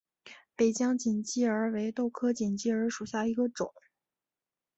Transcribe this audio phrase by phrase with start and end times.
[0.55, 3.71] 北疆锦鸡儿为豆科锦鸡儿属下的一个种。